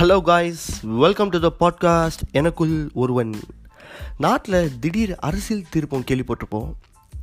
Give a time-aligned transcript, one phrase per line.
[0.00, 3.34] Hello guys welcome to the podcast எனக்குள் ஒருவன்.
[4.16, 6.72] நாட்டில் திடீர் அரசியல் திருப்பம் கேள்விப்பட்டிருப்போம்.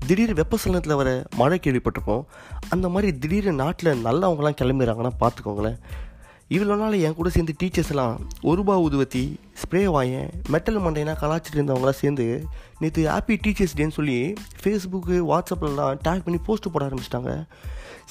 [0.07, 2.23] திடீர் வெப்பசலனத்தில் வர மழை கேள்விப்பட்டிருப்போம்.
[2.69, 5.79] அந்த மாதிரி திடீர் நாட்டில் நல்லவங்களாம் கிளம்பிடுறாங்கன்னா பார்த்துக்கோங்களேன்.
[6.49, 12.01] இவ்வளோ நாள் என் கூட சேர்ந்து டீச்சர்ஸ்லாம் ஒரு ரூபா உதுவத்தி ஸ்ப்ரே வாயன் மெட்டல் மண்டைனா கலாச்சிட்டு இருந்தவங்களாம்
[12.03, 12.45] சேர்ந்து
[12.79, 14.33] நேற்று ஹாப்பி டீச்சர்ஸ் டேன்னு சொல்லி
[14.63, 17.45] ஃபேஸ்புக்கு வாட்ஸ்அப்லலாம் டேக் பண்ணி போஸ்ட்டு போட ஆரம்பிச்சிட்டாங்க.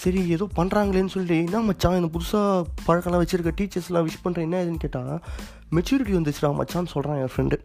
[0.02, 4.82] சரி ஏதோ பண்ணுறாங்களேன்னு சொல்லி என்ன மச்சான் இந்த புதுசாக பழக்கம்லாம் வச்சுருக்க டீச்சர்ஸ்லாம் விஷ் பண்ணுறேன் என்ன இதுன்னு
[4.84, 5.12] கேட்டால்
[5.76, 7.58] மெச்சூரிட்டி வந்துச்சுடா மச்சான்னு சொல்கிறான் என் ஃப்ரெண்டு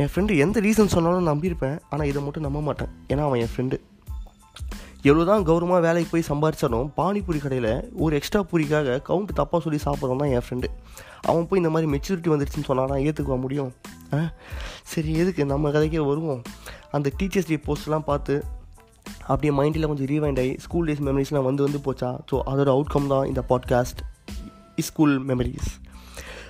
[0.00, 2.90] என் ஃப்ரெண்டு எந்த ரீசன் சொன்னாலும் நம்பியிருப்பேன் ஆனால் இதை மட்டும் நம்ப மாட்டேன்.
[3.08, 3.76] ஏன்னா அவன் என் ஃப்ரெண்டு
[5.08, 7.70] எவ்வளோ தான் கௌரவமாக வேலைக்கு போய் சம்பாரிச்சாலும் பானிபூரி கடையில்
[8.04, 10.68] ஒரு எக்ஸ்ட்ரா பூரிக்காக கவுண்ட் தப்பாக சொல்லி சாப்பிட்றவன் தான் என் ஃப்ரெண்டு
[11.30, 13.70] அவன் போய் இந்த மாதிரி மெச்சூரிட்டி வந்துருச்சுன்னு சொன்னால் நான் ஏற்றுக்குவ முடியும்?
[14.92, 16.42] சரி எதுக்கு நம்ம கதைக்கே வருவோம்.
[16.96, 18.34] அந்த டீச்சர்ஸ் டே போஸ்ட்லாம் பார்த்து
[19.26, 22.18] அப்படியே மைண்டில் கொஞ்சம் ரீவைண்ட் ஆகி ஸ்கூல் டேஸ் மெமரிஸ்லாம் வந்து வந்து போச்சா?
[22.32, 23.98] ஸோ அதோட அவுட்கம் தான் இந்த பாட்காஸ்ட்
[24.78, 25.70] ஸ்கூல் மெமரிஸ்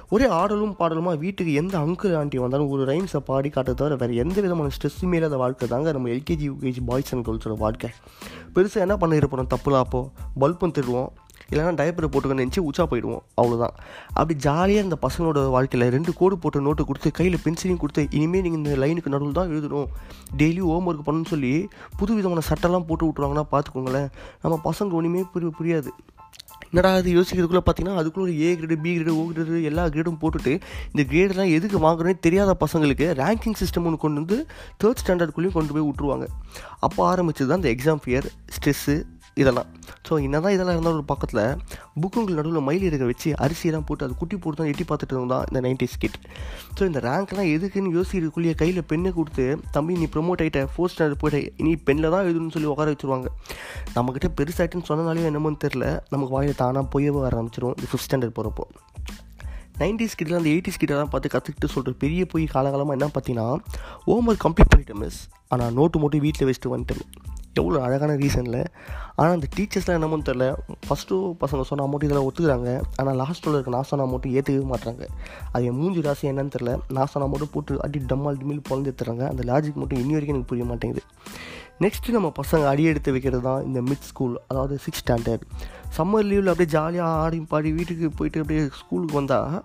[0.08, 4.40] ஒரே ஆடலும் பாடலுமா வீட்டுக்கு எந்த அங்கிள் ஆண்டி வந்தாலும் ஒரு ரைம்ஸை பாடி காட்ட தவிர வேறு எந்த
[4.40, 7.90] விதமான ஸ்ட்ரெஸ்ஸுமே இல்லாத வாழ்க்கை தாங்க நம்ம எல்கேஜி யூகேஜி பாய்ஸ் அண்ட் கேர்ள்ஸோட வாழ்க்கை.
[8.54, 9.46] பெருசாக என்ன பண்ண இருப்போம்?
[9.54, 11.08] தப்புலாம் அப்போது பல்பும் திருவோம்
[11.50, 13.22] இல்லைனா டைப்பரை போட்டுக்க நினச்சி உச்சா போயிடுவோம்.
[13.40, 13.74] அவ்வளோதான்
[14.18, 18.60] அப்படி ஜாலியாக இந்த பசங்களோட வாழ்க்கையில் ரெண்டு கோடு போட்டு நோட்டு கொடுத்து கையில் பென்சிலையும் கொடுத்து இனிமேல் நீங்கள்
[18.62, 19.88] இந்த லைனுக்கு நடுவில் தான் எழுதணும்.
[20.40, 21.54] டெய்லி ஹோம் ஒர்க் பண்ணணும்னு சொல்லி
[22.00, 24.10] புது விதமான சட்டெல்லாம் போட்டு விட்ருவாங்கன்னா பார்த்துக்கோங்களேன்.
[24.44, 25.92] நம்ம பசங்க ஒன்றுமே புரிய புரியாது.
[26.70, 30.52] என்னடா அது யோசிக்கிறதுக்குள்ளே பார்த்தீங்கன்னா அதுக்குள்ளே ஒரு A grade B grade O grade எல்லா கிரேடும் போட்டுட்டு
[30.92, 34.38] இந்த கிரேடெல்லாம் எதுக்கு வாங்குறேன்னு தெரியாத பசங்களுக்கு ரேங்கிங் சிஸ்டம் ஒன்று கொண்டு வந்து
[34.82, 36.26] தேர்ட் ஸ்டாண்டர்டுக்குள்ளேயும் கொண்டு போய் விட்ருவாங்க
[36.86, 38.96] அப்போ ஆரம்பிச்சது தான் இந்த எக்ஸாம் ஃபியர் ஸ்ட்ரெஸ்ஸு
[39.42, 39.68] இதெல்லாம்.
[40.08, 41.40] ஸோ என்ன தான் இதெல்லாம் இருந்தாலும் ஒரு பக்கத்தில்
[42.02, 45.60] புக்குங்கள் நடுவில் மயில் இருக்க வச்சு அரிசியெல்லாம் போட்டு அது குட்டி போட்டு தான் எட்டி பார்த்துட்டு இருந்தான் இந்த
[45.66, 46.16] நைன்டி ஸ்கிட்
[46.76, 51.64] ஸோ இந்த ரேங்க்லாம் எதுக்குன்னு யோசிக்கிறதுக்குள்ளேயே கையில் பெண்ணை கொடுத்து தம்பி நீ ப்ரொமோட் ஆகிட்ட ஃபோர்த் ஸ்டாண்டர்ட் போயிட்ட
[51.66, 53.28] நீ பெண்ணில் தான் எழுதுன்னு சொல்லி உட்கார வச்சுருவாங்க.
[53.96, 58.66] நம்மக்கிட்ட பெருசாகிட்டுன்னு சொன்னனாலே என்னமோன்னு தெரில நமக்கு வாயில் தானாக பொய்யவே ஆரம்பிச்சிடும் இந்த ஃபிஃப்த் ஸ்டாண்டர்ட் போகிறப்போ
[59.80, 63.48] நைன்டிஸ் கிட்டலாம் அந்த எயிட்டிஸ் கிட்டலாம் பார்த்து கற்றுக்கிட்டு சொல்கிற பெரிய போய் காலகாலமாக என்ன பார்த்தீங்கன்னா
[64.06, 65.18] ஹோம் ஒர்க் கம்ப்ளீட் பண்ணிட்டேன் மிஸ்
[65.54, 67.04] ஆனால் நோட்டு மட்டும் வீட்டில் வச்சுட்டு வந்துட்டேன்.
[67.60, 68.60] எவ்வளோ அழகான ரீசனில்
[69.18, 70.46] ஆனால் அந்த டீச்சர்ஸ்லாம் என்னமோன்னு தெரில
[70.86, 72.70] ஃபஸ்ட்டு பசங்க சொன்ன அமௌண்ட்டு இதெல்லாம் ஒத்துக்கிறாங்க.
[73.00, 75.04] ஆனால் லாஸ்ட்டில் இருக்க நான் சொன்ன அமௌண்ட்டு ஏற்றுக்கவே மாட்டுறாங்க
[75.52, 79.24] அது என் மூஞ்சி ராசி என்னன்னு தெரில நான் சொன்ன அமௌண்ட்டு போட்டு அடி டம்மால் டிமில் பிறந்து எடுத்துறாங்க.
[79.32, 81.04] அந்த லாஜிக் மட்டும் இன்னி வரைக்கும் எனக்கு புரிய மாட்டேங்குது.
[81.84, 85.44] நெக்ஸ்ட்டு நம்ம பசங்க அடி எடுத்து வைக்கிறது தான் இந்த மிட் ஸ்கூல் அதாவது சிக்ஸ் ஸ்டாண்டர்ட்
[85.96, 89.56] சம்மர் லீவில் அப்படியே ஜாலியாக ஆடி பாடி வீட்டுக்கு போயிட்டு அப்படியே ஸ்கூலுக்கு வந்தால்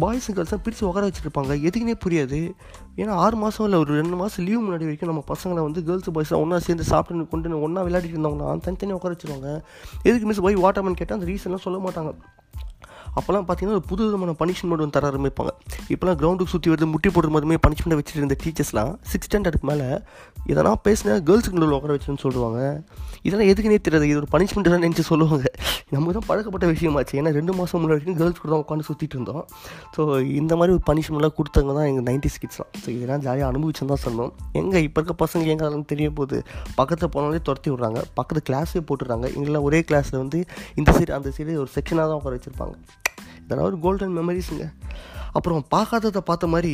[0.00, 1.54] பாய்ஸும் கேர்ள்ஸாக பிரித்து உட்கார வச்சுருப்பாங்க.
[1.60, 2.52] எதுக்குன்னே புரியாது.
[2.96, 6.36] ஏன்னா ஆறு மாதம் இல்லை ஒரு ரெண்டு மாதம் லீவ் முன்னாடி வரைக்கும் நம்ம பசங்களை வந்து கேர்ள்ஸ் பாய்ஸாக
[6.36, 9.62] ஒன்றா சேர்ந்து சாப்பிட்டு கொண்டு ஒன்றா விளையாடிட்டு இருந்தவங்கன்னா தனித்தனியாக உட்கார வச்சுருவாங்க.
[10.02, 12.14] எதுக்கு மிஸ் போய் வாட்டர்மேன் கேட்டால் அந்த ரீசன்லாம் சொல்ல மாட்டாங்க.
[13.16, 15.52] அப்போல்லாம் பார்த்தீங்கன்னா ஒரு புது விதமான பனிஷ்மெண்ட் வந்து தர ஆரம்பிப்பாங்க.
[15.88, 20.00] இப்போலாம் கிரவுண்டுக்கு சுற்றி வருது முட்டி போடுற மாதிரி பனிஷ்மெண்ட் வச்சுட்டு இருந்த டீச்சர்ஸ்லாம் சிக்ஸ் ஸ்டாண்டர்டுக்கு மேலே
[20.46, 22.82] இதெல்லாம் பேசினா கேர்ள்ஸுக்கு நடுவில் உட்கார வச்சுன்னு சொல்லுவாங்க.
[23.26, 24.06] இதெல்லாம் எதுக்குனே தெரியாது.
[24.10, 25.46] இது ஒரு பனிஷ்மெண்ட் தான் நினச்சி சொல்லுவாங்க.
[25.94, 27.14] நம்ம தான் பழக்கப்பட்ட விஷயமாச்சு.
[27.20, 29.44] ஏன்னா ரெண்டு மாதம் முன்னாடி வரைக்கும் கேர்ள்ஸ் கூட தான் உட்காந்து சுற்றிட்டு இருந்தோம்.
[29.96, 30.00] ஸோ
[30.40, 34.32] இந்த மாதிரி ஒரு பனிஷ்மெண்ட்லாம் கொடுத்தவங்க தான் எங்கள் நைன்டி ஸ்கிட்ஸ்லாம் ஸோ இதெல்லாம் ஜாலியாக அனுபவிச்சுன்னு தான் சொன்னோம்
[34.62, 36.40] எங்கே இப்போ இருக்க பசங்க எங்கே தெரிய போகுது
[36.80, 38.02] பக்கத்தில் போனாலே துரத்தி விட்றாங்க.
[38.20, 39.26] பக்கத்து கிளாஸே போட்டுடுறாங்க.
[39.36, 40.40] எங்கெல்லாம் ஒரே கிளாஸில் வந்து
[40.80, 42.76] இந்த சைடு அந்த சைடு ஒரு செக்ஷனாக தான் உட்கார வச்சுருப்பாங்க.
[43.44, 44.66] இதெல்லாம் ஒரு கோல்டன் மெமரிஸுங்க
[45.38, 46.72] அப்புறம் பார்க்காததை பார்த்த மாதிரி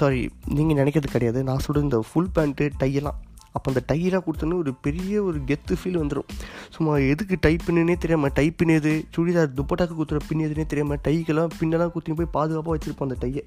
[0.00, 0.20] சாரி
[0.56, 1.40] நீங்கள் நினைக்கிறது கிடையாது.
[1.48, 3.18] நான் சொல்கிறது இந்த ஃபுல் பேண்ட்டு டையெல்லாம்
[3.54, 6.28] அப்போ அந்த டையெல்லாம் கொடுத்தோன்னே ஒரு பெரிய ஒரு கெத்து ஃபீல் வந்துடும்
[6.74, 12.16] சும்மா எதுக்கு டை பின்னுனே தெரியாமல் டை பின்னது சுடிதார் துப்பட்டாக்கு குத்துற பின்னதுனே தெரியாமல் டைக்கெல்லாம் பின்னெல்லாம் குத்தி
[12.20, 13.44] போய் பாதுகாப்பாக வச்சுருப்போம் அந்த டையை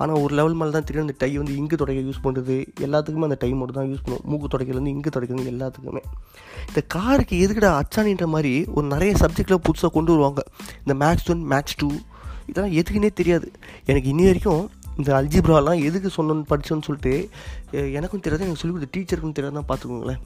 [0.00, 3.38] ஆனால் ஒரு லெவல் மேலே தான் தெரியும் அந்த டை வந்து இங்கு துடைக்க யூஸ் பண்ணுறது எல்லாத்துக்குமே அந்த
[3.44, 6.02] டை மட்டும் தான் யூஸ் பண்ணுவோம் மூக்கு துடைக்கிறதுலேருந்து இங்கு துடைக்கிறது எல்லாத்துக்குமே.
[6.68, 10.42] இந்த காருக்கு எதுக்கடா அச்சானின்ற மாதிரி ஒரு நிறைய சப்ஜெக்டில் புதுசாக கொண்டு வருவாங்க.
[10.84, 11.90] இந்த மேக்ஸ் ஒன் மேக்ஸ் டூ
[12.50, 13.48] இதெல்லாம் எதுக்குன்னே தெரியாது.
[13.90, 14.64] எனக்கு இன்னி வரைக்கும்
[14.96, 17.14] இந்த அல்ஜிப்ராலாம் எதுக்கு சொன்னோன்னு படித்தோன்னு சொல்லிட்டு
[17.92, 20.22] எனக்கும் தெரியாது எனக்கு சொல்லி கொடுத்த டீச்சருக்கும் தெரியாதுன்னா பார்த்துக்கோங்களேன்.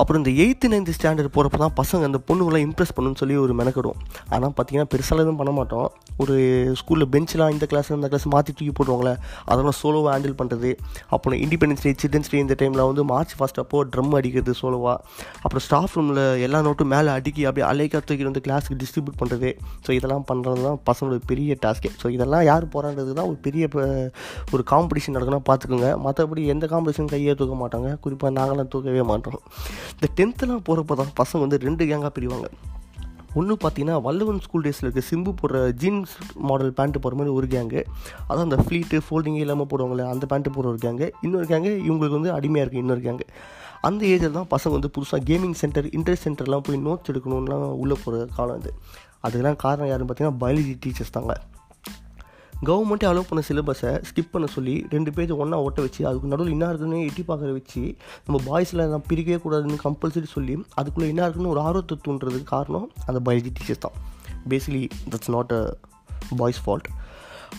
[0.00, 3.96] அப்புறம் இந்த எயித்து நைன்த்து ஸ்டாண்டர்ட் போகிறப்ப தான் பசங்க அந்த பொண்ணுங்களாம் இம்ப்ரெஸ் பண்ணுன்னு சொல்லி ஒரு மெனக்கிடும்.
[4.34, 5.88] ஆனால் பார்த்தீங்கன்னா பெருசாக எதுவும் பண்ண மாட்டோம்.
[6.22, 6.34] ஒரு
[6.80, 9.14] ஸ்கூலில் பெஞ்செலாம் இந்த கிளாஸ் இந்த கிளாஸ் மாற்றி தூக்கி போடுவாங்களே
[9.50, 10.70] அதெல்லாம் சோலோவாக ஹேண்டில் பண்ணுறது
[11.14, 14.96] அப்புறம் இண்டிபெண்டன்ஸ் டே சில்ட்ரன்ஸ் டே இந்த டைமில் வந்து மார்ச் ஃபஸ்ட் அப்போ ட்ரம் அடிக்கிறது சோலோவாக
[15.44, 19.50] அப்புறம் ஸ்டாஃப் ரூமில் எல்லா நோட்டும் மேலே அடிக்கி அப்படியே அலைக்கா தூக்கி வந்து கிளாஸுக்கு டிஸ்ட்ரிபியூட் பண்ணுறது
[19.86, 23.64] ஸோ இதெல்லாம் பண்ணுறது தான் பசங்களோட பெரிய டாஸ்க்கே ஸோ இதெல்லாம் யார் போகிறான்றது தான் ஒரு பெரிய
[24.54, 27.88] ஒரு காம்படிஷன் நடக்குன்னா பார்த்துக்கோங்க மற்றபடி எந்த காம்படிஷன் கையே தூக்க மாட்டாங்க.
[28.06, 29.38] குறிப்பாக நாங்களாம் தூக்கவே மாட்டோம்.
[29.92, 32.48] இந்த டென்த்துலாம் போகிறப்ப தான் பசங்க வந்து ரெண்டு கேங்காக பிரிவாங்க.
[33.34, 36.14] ஒன்று பார்த்தீங்கன்னா வல்லவன் ஸ்கூல் டேஸில் இருக்க சிம்பு போடுற ஜீன்ஸ்
[36.48, 37.80] மாடல் பேண்ட்டு போகிற மாதிரி ஒரு கேங்கு
[38.28, 42.32] அதான் அந்த ஃப்ளீட்டு ஃபோல்டிங்கே இல்லாமல் போடுவாங்களே அந்த பேண்ட்டு போடுற ஒரு கேங்கு இன்னொரு கேங்கு இவங்களுக்கு வந்து
[42.32, 43.26] அடிமையாக இருக்குது இன்னொரு கேங்கு
[43.80, 48.26] அந்த ஏஜில் தான் பசங்க வந்து புதுசாக கேமிங் சென்டர் இன்ட்ரெஸ்ட் சென்டர்லாம் போய் நோட்ஸ் எடுக்கணும்லாம் உள்ளே போகிற
[48.38, 48.72] காலம் இது.
[49.22, 51.34] அதுக்கெல்லாம் காரணம் யாருன்னு பார்த்தீங்கன்னா பயாலஜி டீச்சர்ஸ் தாங்க.
[52.66, 56.68] கவர்மெண்ட்டே அலோவ் பண்ண சிலபஸை ஸ்கிப் பண்ண சொல்லி ரெண்டு பேஜ் ஒன்றா ஒட்ட வச்சு அதுக்கு நடுவில் என்ன
[56.68, 57.96] இருக்குன்னு எட்டி பார்க்குற வச்சு
[58.26, 63.30] நம்ம பாய்ஸில் நான் பிரிக்கவே கூடாதுன்னு கம்பல்சரி சொல்லி அதுக்குள்ளே என்ன இருக்குன்னு ஒரு ஆர்வத்தை தூண்டுறதுக்கு காரணம் அந்த
[63.30, 63.96] பயாலஜி டீச்சர்ஸ் தான்.
[64.48, 65.76] Basically that's not a
[66.36, 66.88] boys fault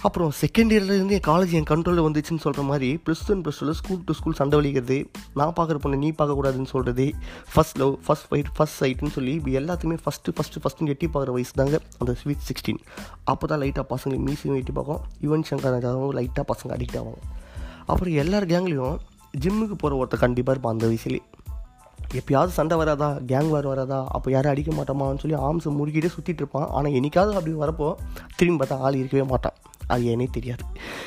[0.01, 4.03] அப்புறம் செகண்ட் இயர்லேருந்து என் காலேஜ் என் கண்ட்ரோலில் வந்துச்சுன்னு சொல்கிற மாதிரி ப்ளஸ் ஒன் ப்ளஸ் டூவில் ஸ்கூல்
[4.05, 4.97] டு ஸ்கூல் சண்டை வலிக்கிறது
[5.39, 7.05] நான் பார்க்குற பொண்ணு நீ பார்க்கக்கூடாதுன்னு சொல்கிறது
[7.53, 11.53] first love first fight first சைட்டுன்னு சொல்லி இப்படி எல்லாத்தையுமே ஃபஸ்ட்டு ஃபஸ்ட்டு ஃபஸ்ட்டு எட்டி பார்க்குற வயசு
[11.55, 11.79] தாங்க.
[11.97, 12.81] அந்த ஸ்வீட் சிக்ஸ்டீன்
[13.23, 15.01] அப்போ தான் லைட்டாக பசங்க மீசியும் எட்டி பார்க்கும்.
[15.25, 17.21] யுவன் சங்கர் ராஜாவும் லைட்டாக பசங்க அடிக்ட் ஆவாங்க.
[17.85, 18.97] அப்புறம் எல்லார் கேங்லேயும்
[19.43, 21.23] ஜிம்முக்கு போகிற ஒருத்தர் கண்டிப்பாக இருப்பான் அந்த வயசுலேயே.
[22.19, 23.07] எப்பயாவது சண்டை வராதா?
[23.31, 23.97] கேங் வார் வராதா?
[24.09, 26.69] அப்போ யாரும் அடிக்க மாட்டோமான்னு சொல்லி ஆம்ஸை முறுக்கிட்டே சுற்றிட்டு இருப்பான்.
[26.69, 27.95] ஆனால் என்னைக்காவது அப்படி வரப்போ
[28.35, 29.57] திரும்பி பார்த்தா ஆள் இருக்கவே மாட்டான்.
[29.93, 30.63] அது ஏனே தெரியாது.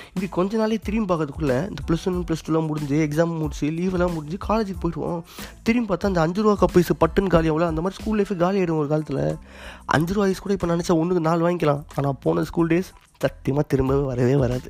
[0.09, 4.39] இப்படி கொஞ்ச நாளே திரும்பி பார்க்கறதுக்குள்ளே இந்த ப்ளஸ் ஒன் ப்ளஸ் டூலாம் முடிஞ்சு எக்ஸாம் முடிச்சு லீவெல்லாம் முடிஞ்சு
[4.49, 5.21] காலேஜுக்கு போயிடுவோம்.
[5.63, 7.71] திரும்பி பார்த்தா அந்த அஞ்சு ரூபா கப்பைஸ் பட்டுன்னு காலி ஆகல.
[7.73, 9.25] அந்த மாதிரி ஸ்கூல் லைஃபே காலி ஆகிடும் ஒரு காலத்தில்.
[9.97, 11.83] அஞ்சு ரூபா ஐஸ் கூட இப்போ நினச்சா ஒன்றுக்கு நாலு வாங்கிக்கலாம்.
[11.97, 12.93] ஆனால் போன ஸ்கூல் டேஸ்
[13.25, 14.69] சத்தியமாக திரும்பவே வரவே வராது.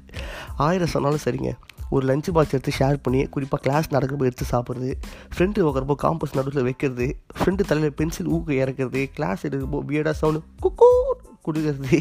[0.56, 1.52] ஆயிரம் சொன்னாலும் சரிங்க.
[1.94, 4.92] ஒரு லஞ்ச் பாக்ஸ் எடுத்து ஷேர் பண்ணி குறிப்பாக கிளாஸ் நடக்கிறப்போ எடுத்து சாப்பிட்றது
[5.34, 7.06] ஃப்ரெண்டு உட்கிறப்போ காம்பஸ் நடுவில் வைக்கிறது
[7.38, 10.88] ஃப்ரெண்டு தலையில் பென்சில் ஊக்க இறக்குறது கிளாஸ் எடுக்கிறப்போ பியர்டாக சவுண்டு குக்கூ
[11.46, 11.98] கொடுக்கறது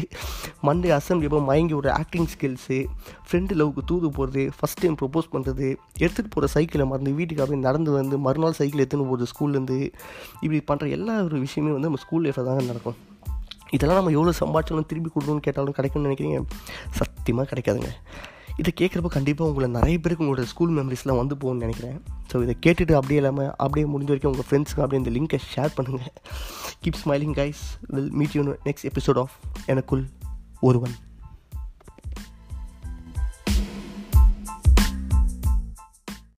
[0.66, 2.76] மண்டே அசம்பிளி அப்போ மயங்கி ஒரு ஆக்டிங் ஸ்கில்ஸு
[3.26, 5.66] ஃப்ரெண்டு லவ்க்கு தூது போகிறது ஃபஸ்ட் டைம் ப்ரொப்போஸ் பண்ணுறது
[6.02, 9.78] எடுத்துகிட்டு போகிற சைக்கிளை மறந்து வீட்டுக்கு அப்படியே நடந்து வந்து மறுநாள் சைக்கிள் எடுத்துன்னு போகிறது ஸ்கூல்லேருந்து
[10.44, 12.98] இப்படி பண்ணுற எல்லா ஒரு விஷயமே வந்து நம்ம ஸ்கூல் லைஃப்பில் தாங்க நடக்கும்.
[13.70, 16.38] இதெல்லாம் நம்ம எவ்வளோ சம்பாதிச்சாலும் திருப்பி கொடுக்கணும்னு கேட்டாலும் கிடைக்கும்னு நினைக்கிறீங்க?
[16.98, 17.90] சத்தியமாக கிடைக்காதுங்க.
[18.60, 21.96] இதை கேட்குறப்ப கண்டிப்பாக உங்களை நிறைய பேருக்கு உங்களோட ஸ்கூல் மெமரிஸ்லாம் வந்து போகணும்னு நினைக்கிறேன்.
[22.30, 26.12] ஸோ இதை கேட்டுட்டு அப்படியே இல்லாமல் அப்படியே முடிஞ்ச வரைக்கும் உங்கள் ஃப்ரெண்ட்ஸுக்கு அப்படியே இந்த லிங்கை ஷேர் பண்ணுங்கள்
[26.84, 27.62] keep smiling guys
[27.94, 29.36] will meet you next episode of
[29.66, 30.04] எனக்குள்
[30.62, 30.96] ஒருவன்.